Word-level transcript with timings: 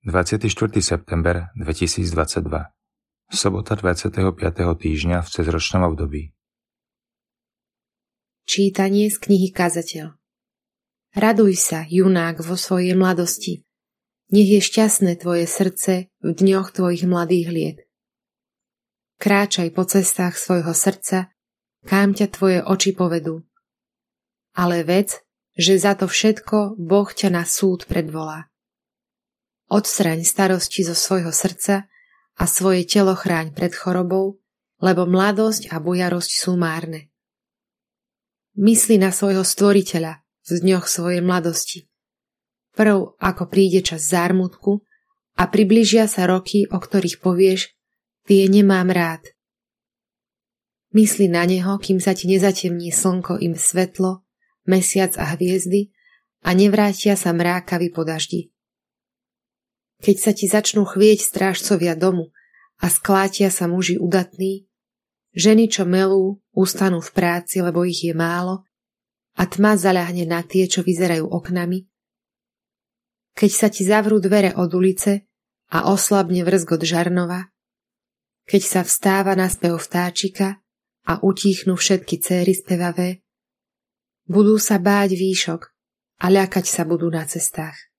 24. 0.00 0.80
september 0.80 1.52
2022 1.60 2.72
Sobota 3.28 3.76
25. 3.76 4.32
týždňa 4.56 5.20
v 5.20 5.28
cezročnom 5.28 5.92
období 5.92 6.32
Čítanie 8.48 9.12
z 9.12 9.20
knihy 9.20 9.52
Kazateľ 9.52 10.16
Raduj 11.12 11.52
sa, 11.60 11.84
junák, 11.84 12.40
vo 12.40 12.56
svojej 12.56 12.96
mladosti. 12.96 13.60
Nech 14.32 14.48
je 14.48 14.64
šťastné 14.64 15.20
tvoje 15.20 15.44
srdce 15.44 16.08
v 16.24 16.30
dňoch 16.32 16.72
tvojich 16.72 17.04
mladých 17.04 17.48
liet. 17.52 17.78
Kráčaj 19.20 19.68
po 19.76 19.84
cestách 19.84 20.40
svojho 20.40 20.72
srdca, 20.72 21.28
kam 21.84 22.16
ťa 22.16 22.26
tvoje 22.32 22.64
oči 22.64 22.96
povedú. 22.96 23.44
Ale 24.56 24.80
vec, 24.80 25.20
že 25.60 25.76
za 25.76 25.92
to 25.92 26.08
všetko 26.08 26.80
Boh 26.80 27.12
ťa 27.12 27.36
na 27.36 27.44
súd 27.44 27.84
predvolá. 27.84 28.48
Odstraň 29.70 30.26
starosti 30.26 30.82
zo 30.82 30.98
svojho 30.98 31.30
srdca 31.30 31.86
a 32.34 32.44
svoje 32.50 32.82
telo 32.90 33.14
chráň 33.14 33.54
pred 33.54 33.70
chorobou, 33.70 34.42
lebo 34.82 35.06
mladosť 35.06 35.70
a 35.70 35.78
bujarosť 35.78 36.32
sú 36.42 36.58
márne. 36.58 37.14
Mysli 38.58 38.98
na 38.98 39.14
svojho 39.14 39.46
stvoriteľa 39.46 40.26
v 40.26 40.50
dňoch 40.58 40.90
svojej 40.90 41.22
mladosti. 41.22 41.86
Prv, 42.74 43.14
ako 43.22 43.42
príde 43.46 43.86
čas 43.86 44.10
zármutku 44.10 44.82
a 45.38 45.46
približia 45.46 46.10
sa 46.10 46.26
roky, 46.26 46.66
o 46.66 46.82
ktorých 46.82 47.22
povieš, 47.22 47.70
tie 48.26 48.50
nemám 48.50 48.90
rád. 48.90 49.22
Mysli 50.98 51.30
na 51.30 51.46
neho, 51.46 51.78
kým 51.78 52.02
sa 52.02 52.10
ti 52.10 52.26
nezatemní 52.26 52.90
slnko 52.90 53.38
im 53.38 53.54
svetlo, 53.54 54.26
mesiac 54.66 55.14
a 55.14 55.38
hviezdy 55.38 55.94
a 56.42 56.58
nevrátia 56.58 57.14
sa 57.14 57.30
mrákavy 57.30 57.94
po 57.94 58.02
daždi 58.02 58.50
keď 60.00 60.16
sa 60.16 60.32
ti 60.32 60.48
začnú 60.48 60.88
chvieť 60.88 61.20
strážcovia 61.20 61.92
domu 61.92 62.32
a 62.80 62.88
sklátia 62.88 63.52
sa 63.52 63.68
muži 63.68 64.00
udatní, 64.00 64.64
ženy, 65.36 65.68
čo 65.68 65.84
melú, 65.84 66.40
ustanú 66.56 67.04
v 67.04 67.10
práci, 67.12 67.60
lebo 67.60 67.84
ich 67.84 68.00
je 68.00 68.16
málo 68.16 68.64
a 69.36 69.46
tma 69.46 69.76
zaľahne 69.76 70.24
na 70.24 70.40
tie, 70.42 70.66
čo 70.66 70.80
vyzerajú 70.80 71.28
oknami, 71.28 71.86
keď 73.36 73.50
sa 73.52 73.68
ti 73.68 73.86
zavrú 73.86 74.18
dvere 74.18 74.56
od 74.56 74.72
ulice 74.74 75.28
a 75.70 75.92
oslabne 75.92 76.42
vrzgot 76.42 76.82
žarnova, 76.82 77.52
keď 78.48 78.62
sa 78.64 78.80
vstáva 78.82 79.38
na 79.38 79.46
spev 79.46 79.78
vtáčika 79.78 80.58
a 81.06 81.22
utíchnu 81.22 81.78
všetky 81.78 82.18
céry 82.18 82.56
spevavé, 82.56 83.22
budú 84.26 84.58
sa 84.58 84.82
báť 84.82 85.14
výšok 85.14 85.62
a 86.20 86.26
ľakať 86.26 86.66
sa 86.66 86.82
budú 86.82 87.06
na 87.06 87.22
cestách 87.22 87.89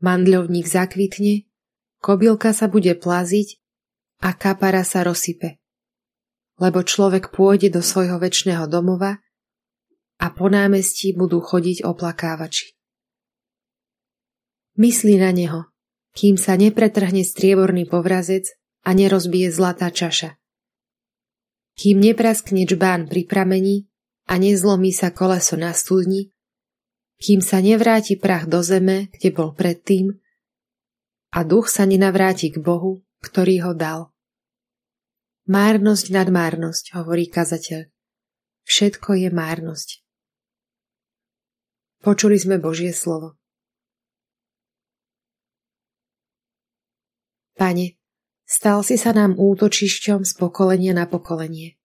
mandľovník 0.00 0.66
zakvitne, 0.66 1.48
kobylka 2.00 2.56
sa 2.56 2.66
bude 2.68 2.96
plaziť 2.96 3.60
a 4.24 4.36
kapara 4.36 4.84
sa 4.84 5.04
rozsype. 5.04 5.60
Lebo 6.60 6.84
človek 6.84 7.32
pôjde 7.32 7.72
do 7.72 7.80
svojho 7.80 8.20
väčšného 8.20 8.68
domova 8.68 9.20
a 10.20 10.26
po 10.28 10.52
námestí 10.52 11.16
budú 11.16 11.40
chodiť 11.40 11.84
oplakávači. 11.88 12.76
Myslí 14.76 15.16
na 15.16 15.32
neho, 15.32 15.72
kým 16.12 16.36
sa 16.36 16.56
nepretrhne 16.56 17.24
strieborný 17.24 17.88
povrazec 17.88 18.48
a 18.84 18.92
nerozbije 18.92 19.48
zlatá 19.52 19.88
čaša. 19.88 20.36
Kým 21.80 21.96
nepraskne 22.00 22.68
čbán 22.68 23.08
pri 23.08 23.24
pramení 23.24 23.88
a 24.28 24.36
nezlomí 24.36 24.92
sa 24.92 25.12
koleso 25.12 25.56
na 25.56 25.72
studni 25.72 26.28
kým 27.20 27.44
sa 27.44 27.60
nevráti 27.60 28.16
prach 28.16 28.48
do 28.48 28.64
zeme, 28.64 29.12
kde 29.12 29.28
bol 29.30 29.52
predtým, 29.52 30.16
a 31.30 31.46
duch 31.46 31.70
sa 31.70 31.86
nenavráti 31.86 32.50
k 32.50 32.58
Bohu, 32.58 33.06
ktorý 33.22 33.70
ho 33.70 33.72
dal. 33.76 34.10
Márnosť 35.46 36.10
nad 36.10 36.26
márnosť, 36.32 36.96
hovorí 36.98 37.30
kazateľ. 37.30 37.86
Všetko 38.66 39.14
je 39.20 39.28
márnosť. 39.30 40.02
Počuli 42.00 42.40
sme 42.40 42.56
Božie 42.56 42.96
slovo. 42.96 43.36
Pane, 47.60 48.00
stal 48.48 48.80
si 48.80 48.96
sa 48.96 49.12
nám 49.12 49.36
útočišťom 49.36 50.24
z 50.24 50.32
pokolenia 50.40 50.96
na 50.96 51.04
pokolenie. 51.04 51.76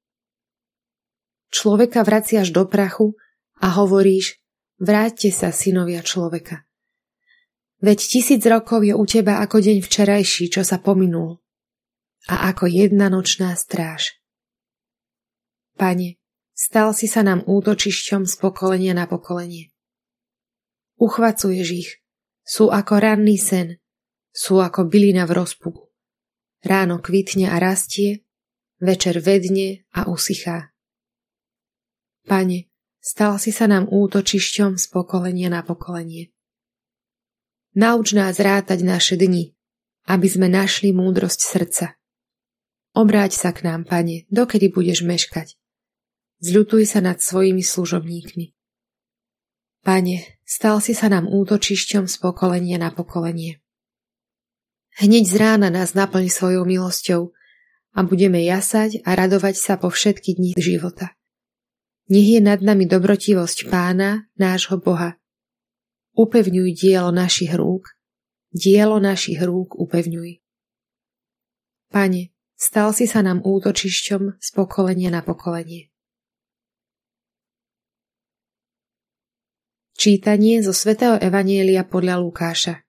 Človeka 1.51 2.07
vraciaš 2.07 2.55
do 2.55 2.63
prachu 2.63 3.19
a 3.59 3.75
hovoríš, 3.75 4.39
Vráťte 4.75 5.31
sa, 5.31 5.55
synovia 5.55 6.03
človeka. 6.03 6.67
Veď 7.79 7.99
tisíc 8.01 8.43
rokov 8.43 8.83
je 8.83 8.91
u 8.95 9.05
teba 9.07 9.39
ako 9.39 9.63
deň 9.63 9.79
včerajší, 9.79 10.51
čo 10.51 10.67
sa 10.67 10.79
pominul. 10.79 11.39
A 12.27 12.49
ako 12.51 12.67
jedna 12.67 13.07
nočná 13.07 13.55
stráž. 13.55 14.17
Pane, 15.75 16.17
stal 16.55 16.95
si 16.95 17.05
sa 17.05 17.21
nám 17.23 17.43
útočišťom 17.45 18.25
z 18.25 18.33
pokolenia 18.39 18.95
na 18.95 19.05
pokolenie. 19.05 19.75
Uchvacuješ 20.95 21.67
ich, 21.75 21.91
sú 22.47 22.71
ako 22.71 22.99
ranný 22.99 23.35
sen, 23.35 23.79
sú 24.31 24.59
ako 24.63 24.87
bylina 24.87 25.27
v 25.27 25.35
rozpuku. 25.35 25.83
Ráno 26.63 27.03
kvitne 27.03 27.51
a 27.51 27.61
rastie, 27.61 28.25
večer 28.79 29.19
vedne 29.21 29.85
a 29.93 30.07
usychá. 30.09 30.73
Pane, 32.25 32.71
Stal 33.05 33.37
si 33.37 33.53
sa 33.53 33.69
nám 33.69 33.85
útočišťom 33.85 34.81
z 34.81 34.85
pokolenia 34.89 35.53
na 35.53 35.61
pokolenie. 35.61 36.33
Nauč 37.77 38.17
nás 38.17 38.41
rátať 38.41 38.81
naše 38.81 39.13
dni, 39.13 39.53
aby 40.09 40.25
sme 40.25 40.49
našli 40.49 40.89
múdrosť 40.89 41.37
srdca. 41.37 41.85
Obráť 42.97 43.37
sa 43.37 43.53
k 43.53 43.61
nám, 43.61 43.85
pane, 43.85 44.25
dokedy 44.33 44.73
budeš 44.73 45.05
meškať. 45.05 45.53
Zľutuj 46.41 46.89
sa 46.89 47.05
nad 47.05 47.21
svojimi 47.21 47.61
služobníkmi. 47.61 48.57
Pane, 49.85 50.41
stal 50.41 50.81
si 50.81 50.97
sa 50.97 51.05
nám 51.05 51.29
útočišťom 51.29 52.09
z 52.09 52.15
pokolenia 52.17 52.81
na 52.81 52.89
pokolenie. 52.89 53.61
Hneď 54.97 55.29
z 55.29 55.35
rána 55.37 55.69
nás 55.69 55.93
naplň 55.93 56.33
svojou 56.33 56.65
milosťou 56.65 57.37
a 57.93 57.99
budeme 58.01 58.41
jasať 58.41 59.05
a 59.05 59.13
radovať 59.13 59.61
sa 59.61 59.77
po 59.77 59.93
všetky 59.93 60.41
dni 60.41 60.57
života. 60.57 61.13
Nech 62.05 62.37
je 62.37 62.41
nad 62.41 62.61
nami 62.61 62.85
dobrotivosť 62.85 63.65
pána, 63.65 64.29
nášho 64.37 64.77
Boha. 64.77 65.17
Upevňuj 66.13 66.77
dielo 66.77 67.09
našich 67.09 67.49
rúk, 67.57 67.97
dielo 68.53 69.01
našich 69.01 69.41
rúk 69.41 69.73
upevňuj. 69.73 70.37
Pane, 71.89 72.29
stal 72.53 72.93
si 72.93 73.09
sa 73.09 73.25
nám 73.25 73.41
útočišťom 73.41 74.37
z 74.37 74.47
pokolenia 74.53 75.09
na 75.09 75.25
pokolenie. 75.25 75.89
Čítanie 79.97 80.61
zo 80.61 80.77
svätého 80.77 81.17
Evanielia 81.17 81.81
podľa 81.81 82.21
Lukáša 82.21 82.85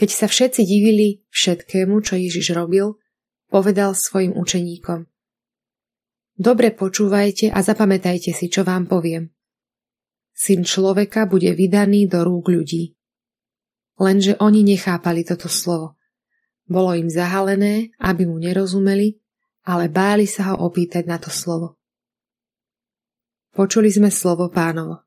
Keď 0.00 0.08
sa 0.08 0.26
všetci 0.32 0.64
divili 0.64 1.20
všetkému, 1.28 2.00
čo 2.00 2.16
Ježiš 2.16 2.56
robil, 2.56 2.96
povedal 3.52 3.92
svojim 3.92 4.32
učeníkom– 4.32 5.04
Dobre 6.34 6.74
počúvajte 6.74 7.54
a 7.54 7.62
zapamätajte 7.62 8.34
si, 8.34 8.50
čo 8.50 8.66
vám 8.66 8.90
poviem. 8.90 9.30
Syn 10.34 10.66
človeka 10.66 11.30
bude 11.30 11.54
vydaný 11.54 12.10
do 12.10 12.26
rúk 12.26 12.50
ľudí. 12.50 12.98
Lenže 14.02 14.34
oni 14.42 14.66
nechápali 14.66 15.22
toto 15.22 15.46
slovo. 15.46 15.94
Bolo 16.66 16.98
im 16.98 17.06
zahalené, 17.06 17.94
aby 18.02 18.26
mu 18.26 18.42
nerozumeli, 18.42 19.14
ale 19.62 19.86
báli 19.86 20.26
sa 20.26 20.50
ho 20.50 20.66
opýtať 20.66 21.06
na 21.06 21.22
to 21.22 21.30
slovo. 21.30 21.78
Počuli 23.54 23.86
sme 23.86 24.10
slovo 24.10 24.50
pánovo. 24.50 25.03